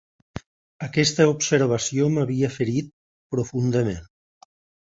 Aquesta 0.85 1.27
observació 1.33 2.09
m'havia 2.15 2.51
ferit 2.57 2.91
profundament 3.37 4.05